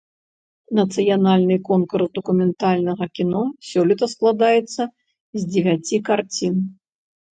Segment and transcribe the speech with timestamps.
[0.77, 4.81] Нацыянальны конкурс дакументальнага кіно сёлета складаецца
[5.41, 6.55] з дзевяці карцін.